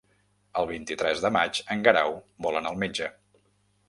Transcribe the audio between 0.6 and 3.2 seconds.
El vint-i-tres de maig en Guerau vol anar al metge.